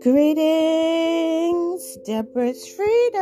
[0.00, 3.20] Greetings, Deborah's Freedom.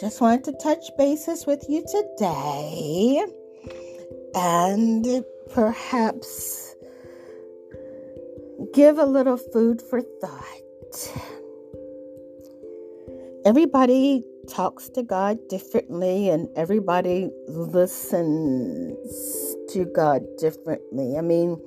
[0.00, 3.24] Just wanted to touch bases with you today
[4.34, 6.74] and perhaps
[8.74, 11.22] give a little food for thought.
[13.44, 18.96] Everybody talks to God differently and everybody listens
[19.70, 21.16] to God differently.
[21.16, 21.60] I mean,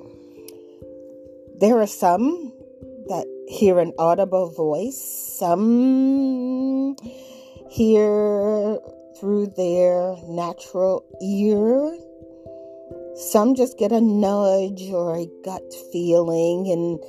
[1.60, 2.52] there are some
[3.08, 5.02] that hear an audible voice,
[5.38, 6.96] some
[7.70, 8.80] hear
[9.20, 11.98] through their natural ear,
[13.16, 17.00] some just get a nudge or a gut feeling, and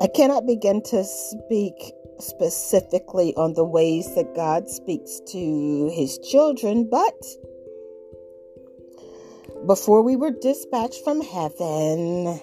[0.00, 6.88] I cannot begin to speak specifically on the ways that God speaks to his children,
[6.90, 7.24] but
[9.66, 12.40] before we were dispatched from heaven,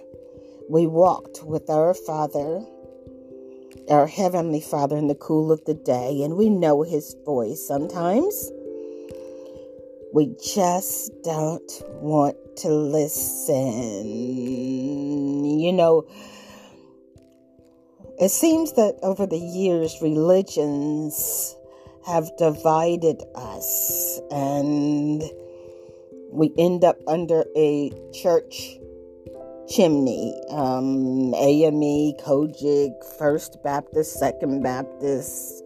[0.69, 2.61] we walked with our Father,
[3.89, 7.65] our Heavenly Father, in the cool of the day, and we know His voice.
[7.65, 8.51] Sometimes
[10.13, 14.05] we just don't want to listen.
[15.45, 16.05] You know,
[18.19, 21.55] it seems that over the years, religions
[22.05, 25.23] have divided us and
[26.31, 28.77] we end up under a church
[29.67, 35.63] chimney um, AME, COGIC, First Baptist, Second Baptist,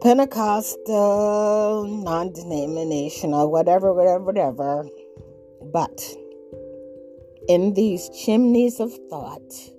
[0.00, 4.88] Pentecostal, non denominational, whatever, whatever, whatever.
[5.72, 6.00] But
[7.48, 9.70] in these chimneys of thought,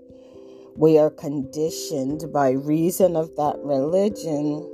[0.76, 4.72] we are conditioned by reason of that religion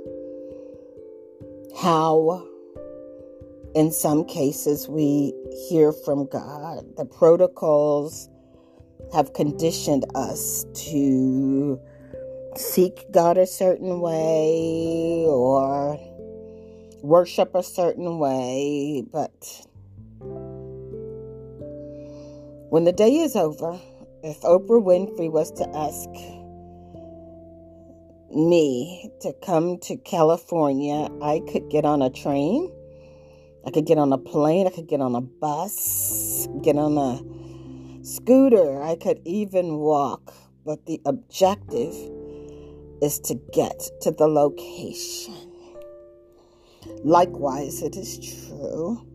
[1.80, 2.46] how
[3.74, 5.32] in some cases, we
[5.68, 6.84] hear from God.
[6.96, 8.28] The protocols
[9.14, 11.80] have conditioned us to
[12.56, 15.98] seek God a certain way or
[17.02, 19.66] worship a certain way, but
[22.68, 23.80] when the day is over,
[24.22, 26.08] if Oprah Winfrey was to ask
[28.34, 32.70] me to come to California, I could get on a train
[33.64, 38.04] I could get on a plane, I could get on a bus, get on a
[38.04, 40.34] scooter, I could even walk.
[40.64, 41.94] But the objective
[43.00, 45.34] is to get to the location.
[47.04, 49.06] Likewise, it is true.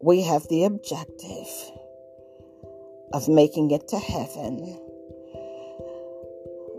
[0.00, 1.48] We have the objective
[3.12, 4.78] of making it to heaven.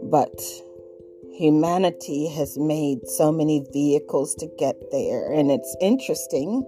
[0.03, 0.41] But
[1.33, 5.31] humanity has made so many vehicles to get there.
[5.31, 6.65] And it's interesting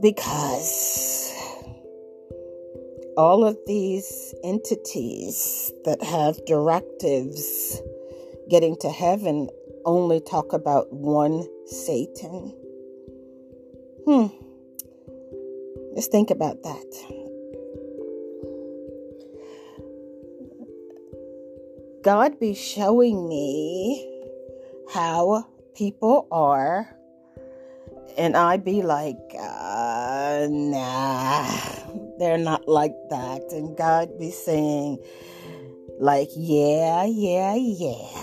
[0.00, 1.32] because
[3.16, 7.80] all of these entities that have directives
[8.48, 9.48] getting to heaven
[9.84, 12.54] only talk about one Satan.
[14.06, 14.26] Hmm.
[15.94, 17.21] Let's think about that.
[22.02, 24.08] God be showing me
[24.92, 25.46] how
[25.76, 26.88] people are,
[28.18, 31.46] and I be like, uh, nah,
[32.18, 33.42] they're not like that.
[33.52, 34.98] And God be saying,
[36.00, 38.22] like, yeah, yeah, yeah.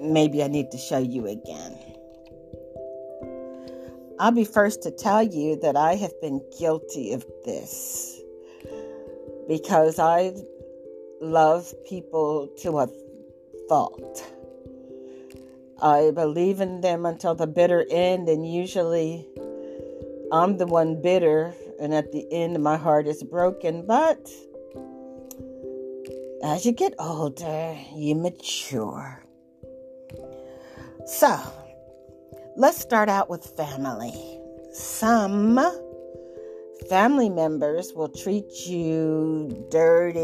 [0.00, 1.78] Maybe I need to show you again.
[4.18, 8.20] I'll be first to tell you that I have been guilty of this
[9.48, 10.34] because I
[11.20, 12.88] love people to a
[13.68, 14.24] fault.
[15.82, 19.26] I believe in them until the bitter end, and usually
[20.32, 23.86] I'm the one bitter, and at the end, my heart is broken.
[23.86, 24.30] But
[26.42, 29.22] as you get older, you mature.
[31.06, 31.38] So,
[32.56, 34.38] let's start out with family.
[34.72, 35.54] Some
[36.90, 40.18] family members will treat you dirty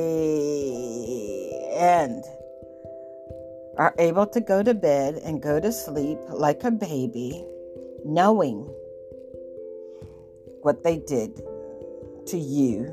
[1.79, 2.25] and
[3.79, 7.47] are able to go to bed and go to sleep like a baby,
[8.05, 8.63] knowing
[10.63, 11.41] what they did
[12.27, 12.93] to you.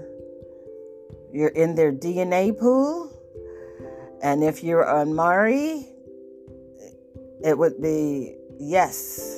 [1.34, 3.10] You're in their DNA pool,
[4.22, 5.88] and if you're on Maury,
[7.44, 9.33] it would be yes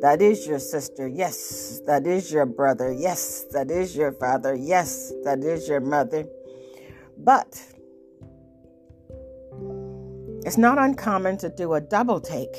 [0.00, 1.08] that is your sister.
[1.08, 2.92] Yes, that is your brother.
[2.92, 4.54] Yes, that is your father.
[4.54, 6.24] Yes, that is your mother.
[7.16, 7.60] But
[10.44, 12.56] it's not uncommon to do a double take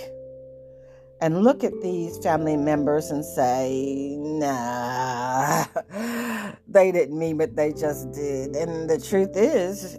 [1.21, 5.65] and look at these family members and say, nah,
[6.67, 8.55] they didn't mean what they just did.
[8.55, 9.97] And the truth is,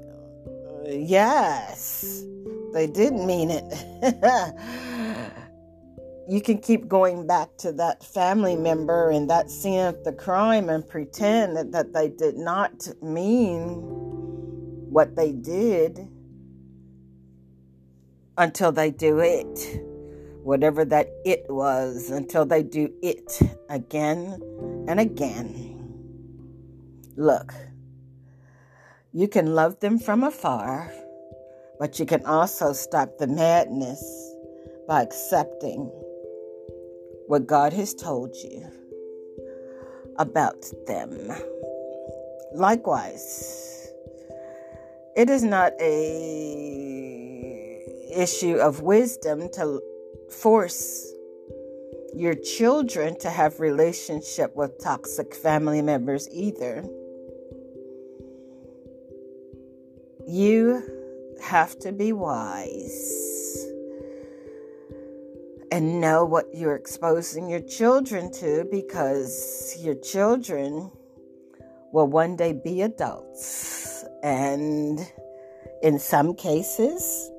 [0.87, 2.25] yes,
[2.73, 3.65] they didn't mean it.
[6.31, 10.69] you can keep going back to that family member and that scene of the crime
[10.69, 13.81] and pretend that, that they did not mean
[14.91, 16.09] what they did
[18.38, 19.82] until they do it
[20.43, 24.41] whatever that it was, until they do it again
[24.88, 25.67] and again.
[27.17, 27.55] Look,
[29.12, 30.93] you can love them from afar,
[31.79, 34.03] but you can also stop the madness
[34.88, 35.91] by accepting
[37.31, 38.67] what God has told you
[40.17, 41.31] about them.
[42.53, 43.88] Likewise,
[45.15, 47.06] it is not a
[48.12, 49.81] issue of wisdom to
[50.29, 51.06] force
[52.17, 56.83] your children to have relationship with toxic family members either.
[60.26, 60.83] You
[61.41, 63.60] have to be wise
[65.73, 70.91] and know what you're exposing your children to because your children
[71.93, 74.05] will one day be adults.
[74.23, 75.01] And
[75.83, 77.31] in some cases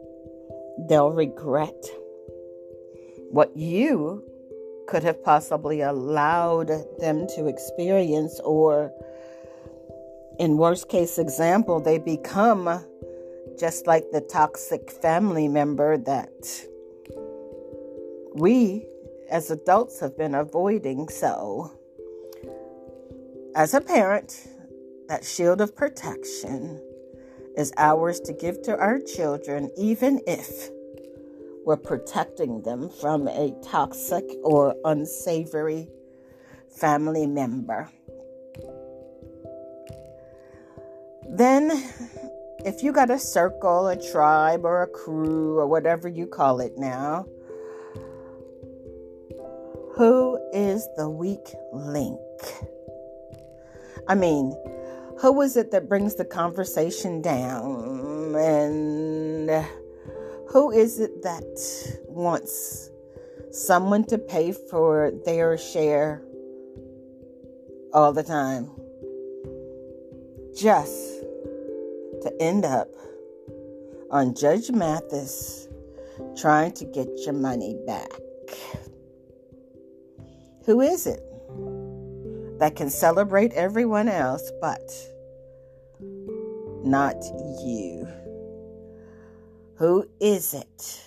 [0.88, 1.86] they'll regret
[3.30, 4.24] what you
[4.88, 8.92] could have possibly allowed them to experience or
[10.39, 12.83] in worst case example they become
[13.60, 16.66] just like the toxic family member that
[18.33, 18.86] we
[19.30, 21.72] as adults have been avoiding so
[23.56, 24.48] as a parent
[25.07, 26.81] that shield of protection
[27.57, 30.69] is ours to give to our children even if
[31.66, 35.88] we're protecting them from a toxic or unsavory
[36.69, 37.89] family member.
[41.30, 41.72] Then,
[42.66, 46.78] if you got a circle, a tribe, or a crew, or whatever you call it
[46.78, 47.25] now,
[49.95, 52.19] who is the weak link?
[54.07, 54.55] I mean,
[55.19, 59.65] who is it that brings the conversation down and
[60.49, 62.89] who is it that wants
[63.51, 66.21] someone to pay for their share
[67.94, 68.69] all the time?
[70.57, 71.21] Just
[72.21, 72.89] to end up
[74.09, 75.67] on Judge Mathis
[76.35, 78.11] trying to get your money back.
[80.65, 81.23] Who is it
[82.59, 84.91] that can celebrate everyone else but
[86.83, 87.15] not
[87.63, 88.07] you?
[89.77, 91.03] Who is it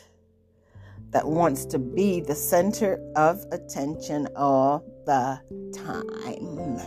[1.11, 5.41] that wants to be the center of attention all the
[5.73, 6.81] time?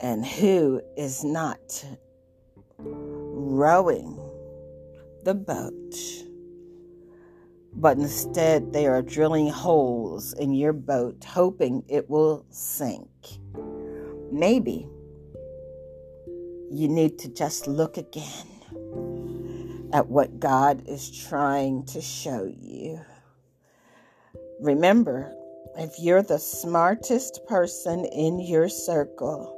[0.00, 1.84] And who is not
[2.78, 4.18] rowing
[5.24, 6.29] the boat?
[7.72, 13.08] But instead, they are drilling holes in your boat, hoping it will sink.
[14.32, 14.88] Maybe
[16.70, 18.46] you need to just look again
[19.92, 23.00] at what God is trying to show you.
[24.60, 25.32] Remember,
[25.76, 29.56] if you're the smartest person in your circle,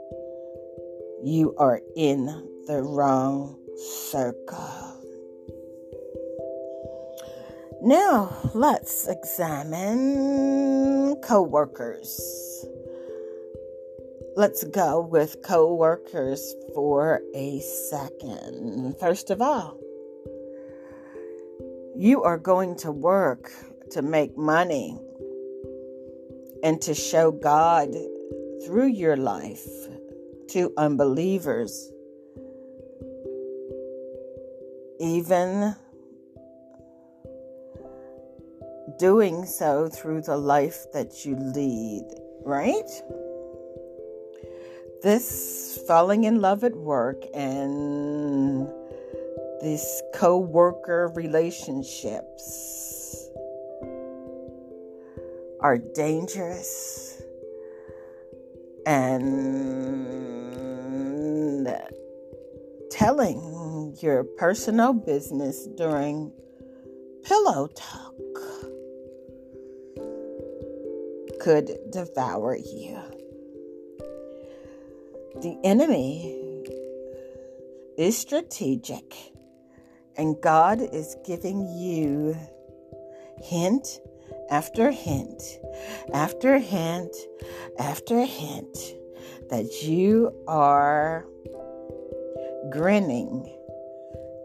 [1.23, 2.27] you are in
[2.67, 3.59] the wrong
[4.11, 4.92] circle.
[7.85, 12.65] Now, let's examine coworkers.
[14.37, 18.95] Let's go with coworkers for a second.
[19.01, 19.81] First of all,
[21.97, 23.51] you are going to work
[23.91, 24.97] to make money
[26.63, 27.89] and to show God
[28.65, 29.67] through your life
[30.51, 31.91] to unbelievers.
[35.01, 35.75] Even
[38.99, 42.05] doing so through the life that you lead,
[42.45, 42.91] right?
[45.03, 48.69] This falling in love at work and
[49.63, 53.29] these co worker relationships
[55.61, 57.23] are dangerous
[58.87, 60.03] and
[62.91, 66.33] telling your personal business during
[67.25, 68.15] pillow talk
[71.43, 72.97] could devour you.
[75.43, 76.39] The enemy
[77.99, 79.33] is strategic
[80.17, 82.37] And God is giving you
[83.43, 84.01] hint
[84.51, 85.43] after hint
[86.13, 87.17] after hint
[87.79, 88.77] after hint
[89.51, 91.27] that you are
[92.71, 93.59] grinning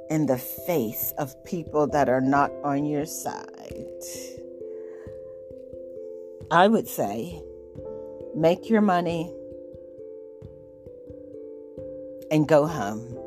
[0.09, 4.46] in the face of people that are not on your side.
[6.49, 7.41] I would say
[8.33, 9.33] make your money
[12.31, 13.17] and go home.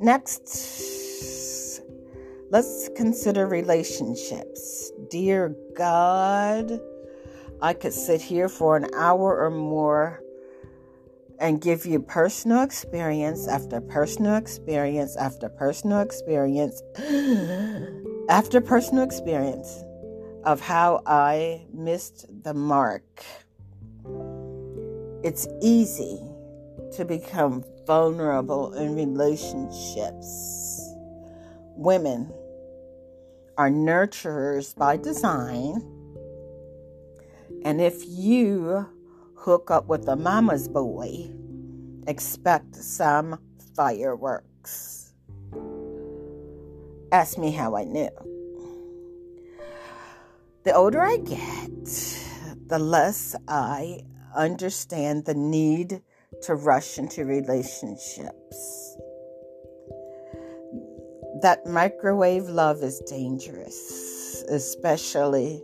[0.00, 1.80] Next,
[2.50, 4.92] let's consider relationships.
[5.10, 6.80] Dear God,
[7.60, 10.20] I could sit here for an hour or more
[11.40, 16.80] and give you personal experience after personal experience after personal experience
[18.28, 19.82] after personal experience
[20.44, 23.24] of how I missed the mark.
[25.22, 26.20] It's easy
[26.92, 30.94] to become vulnerable in relationships.
[31.76, 32.32] Women
[33.56, 35.82] are nurturers by design,
[37.64, 38.86] and if you
[39.36, 41.30] hook up with a mama's boy,
[42.06, 43.38] expect some
[43.74, 45.14] fireworks.
[47.12, 48.33] Ask me how I knew.
[50.64, 51.84] The older I get,
[52.68, 54.00] the less I
[54.34, 56.00] understand the need
[56.44, 58.96] to rush into relationships.
[61.42, 65.62] That microwave love is dangerous, especially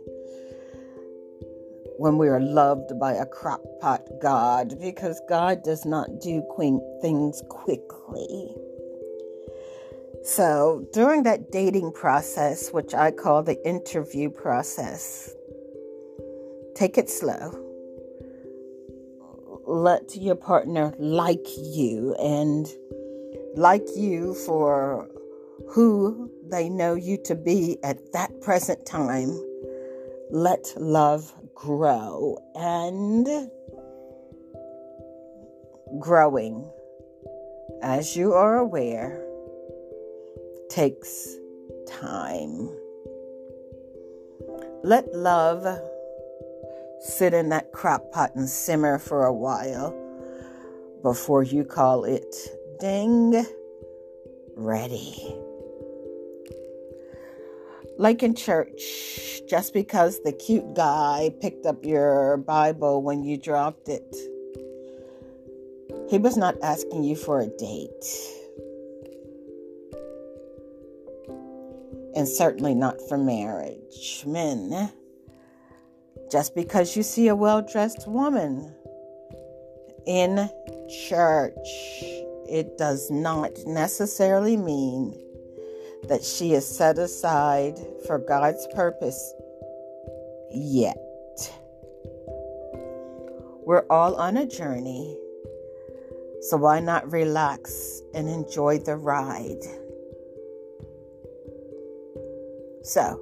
[1.97, 6.43] when we are loved by a crockpot God, because God does not do
[7.01, 8.55] things quickly.
[10.23, 15.33] So, during that dating process, which I call the interview process,
[16.75, 17.57] take it slow.
[19.65, 22.67] Let your partner like you and
[23.55, 25.09] like you for
[25.69, 29.39] who they know you to be at that present time.
[30.29, 33.27] Let love grow and
[35.99, 36.69] growing,
[37.81, 39.25] as you are aware,
[40.71, 41.35] takes
[41.85, 42.69] time.
[44.83, 45.67] Let love
[47.01, 49.91] sit in that crock pot and simmer for a while
[51.03, 52.33] before you call it
[52.79, 53.45] ding
[54.55, 55.35] ready.
[57.97, 63.89] Like in church, just because the cute guy picked up your Bible when you dropped
[63.89, 64.15] it,
[66.09, 68.40] he was not asking you for a date.
[72.15, 74.23] And certainly not for marriage.
[74.25, 74.91] Men,
[76.31, 78.73] just because you see a well dressed woman
[80.05, 80.49] in
[81.07, 81.55] church,
[82.49, 85.17] it does not necessarily mean
[86.09, 89.33] that she is set aside for God's purpose
[90.51, 90.97] yet.
[93.63, 95.17] We're all on a journey,
[96.41, 99.61] so why not relax and enjoy the ride?
[102.83, 103.19] So,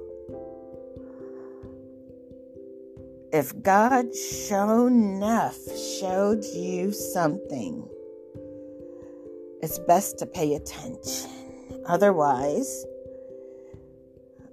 [3.32, 7.86] if God shown enough showed you something,
[9.62, 11.30] it's best to pay attention.
[11.86, 12.84] Otherwise,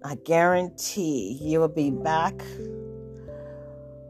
[0.04, 2.42] I guarantee you will be back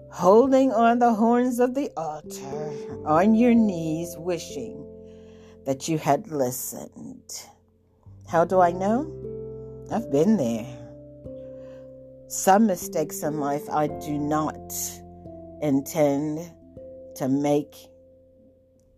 [0.10, 2.74] holding on the horns of the altar
[3.06, 4.84] on your knees, wishing
[5.66, 7.44] that you had listened.
[8.28, 9.12] How do I know?
[9.92, 10.87] I've been there.
[12.30, 14.74] Some mistakes in life I do not
[15.62, 16.52] intend
[17.16, 17.74] to make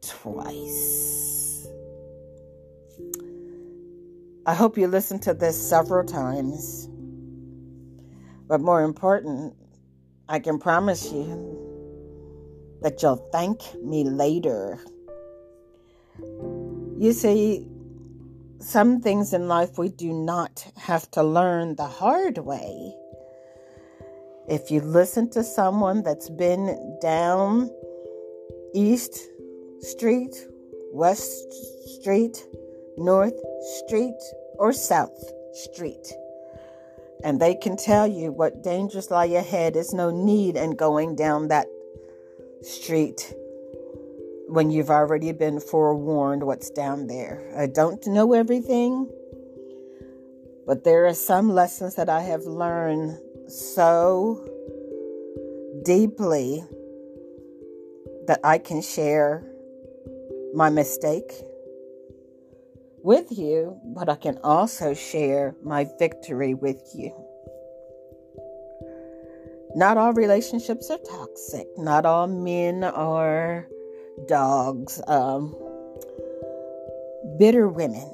[0.01, 1.67] twice.
[4.47, 6.89] I hope you listen to this several times.
[8.47, 9.53] But more important,
[10.27, 11.59] I can promise you
[12.81, 14.79] that you'll thank me later.
[16.97, 17.67] You see,
[18.57, 22.95] some things in life we do not have to learn the hard way.
[24.49, 27.69] If you listen to someone that's been down
[28.73, 29.29] East
[29.81, 30.35] Street,
[30.91, 31.53] West
[31.99, 32.43] Street,
[32.97, 33.39] North
[33.85, 34.17] Street,
[34.57, 35.17] or South
[35.53, 36.13] Street.
[37.23, 39.75] And they can tell you what dangers lie ahead.
[39.75, 41.67] There's no need in going down that
[42.63, 43.33] street
[44.47, 47.53] when you've already been forewarned what's down there.
[47.55, 49.07] I don't know everything,
[50.65, 54.45] but there are some lessons that I have learned so
[55.83, 56.63] deeply
[58.27, 59.43] that I can share
[60.53, 61.31] my mistake
[63.03, 67.13] with you, but I can also share my victory with you.
[69.75, 71.67] Not all relationships are toxic.
[71.77, 73.67] Not all men are
[74.27, 75.01] dogs.
[75.07, 75.55] Um,
[77.37, 78.11] bitter women,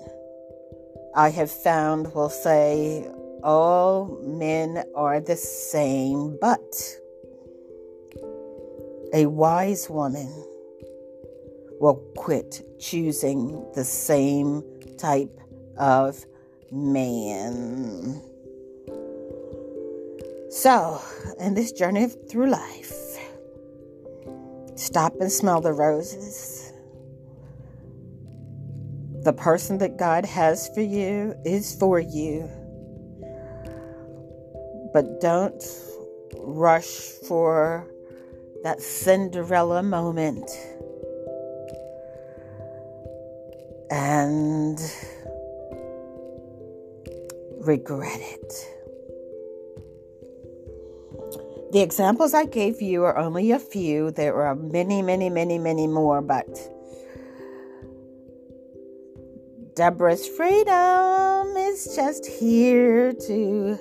[1.15, 3.07] I have found, will say
[3.45, 6.97] all men are the same, but
[9.13, 10.27] a wise woman
[11.79, 14.63] will quit choosing the same
[14.97, 15.39] type
[15.77, 16.25] of
[16.71, 18.19] man.
[20.49, 20.99] So,
[21.39, 22.93] in this journey through life,
[24.75, 26.73] stop and smell the roses.
[29.23, 32.49] The person that God has for you is for you.
[34.95, 35.61] But don't
[36.37, 36.87] rush
[37.27, 37.85] for
[38.63, 40.49] that Cinderella moment.
[43.91, 44.79] And
[47.57, 48.53] regret it.
[51.73, 54.11] The examples I gave you are only a few.
[54.11, 56.47] There are many, many, many, many more, but
[59.75, 63.77] Deborah's freedom is just here to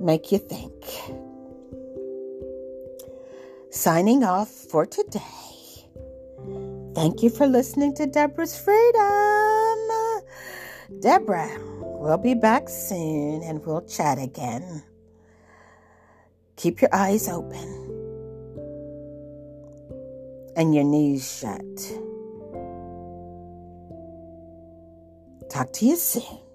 [0.00, 0.72] make you think.
[3.70, 5.20] Signing off for today.
[6.94, 9.78] Thank you for listening to Deborah's Freedom.
[11.00, 11.50] Deborah,
[11.80, 14.82] we'll be back soon and we'll chat again.
[16.56, 17.98] Keep your eyes open
[20.56, 21.62] and your knees shut.
[25.50, 26.47] Talk to you soon.